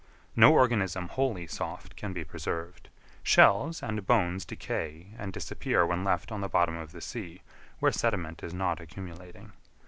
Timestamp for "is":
8.41-8.51